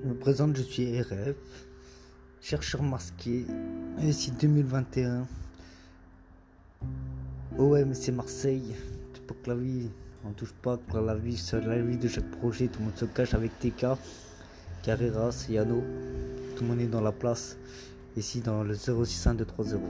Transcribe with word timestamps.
Je 0.00 0.08
me 0.08 0.14
présente, 0.14 0.56
je 0.56 0.62
suis 0.62 1.00
RF, 1.00 1.34
chercheur 2.40 2.82
masqué, 2.84 3.44
ici 4.00 4.30
2021. 4.30 5.26
OMC 7.58 8.10
Marseille, 8.12 8.76
pour 9.26 9.42
que 9.42 9.50
la 9.50 9.56
vie, 9.56 9.90
on 10.24 10.30
touche 10.30 10.52
pas, 10.52 10.76
pour 10.76 11.00
la 11.00 11.16
vie, 11.16 11.36
sur 11.36 11.60
la 11.60 11.82
vie 11.82 11.96
de 11.96 12.06
chaque 12.06 12.30
projet, 12.30 12.68
tout 12.68 12.78
le 12.78 12.86
monde 12.86 12.96
se 12.96 13.06
cache 13.06 13.34
avec 13.34 13.58
TK, 13.58 13.86
Carreras, 14.84 15.46
Yano, 15.50 15.82
tout 16.54 16.62
le 16.62 16.68
monde 16.68 16.80
est 16.80 16.86
dans 16.86 17.00
la 17.00 17.12
place, 17.12 17.56
ici 18.16 18.40
dans 18.40 18.62
le 18.62 18.76
06130. 18.76 19.80